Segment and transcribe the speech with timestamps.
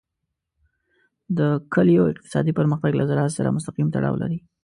[1.37, 1.39] د
[1.73, 4.39] کلیو اقتصادي پرمختګ له زراعت سره مستقیم تړاو لري.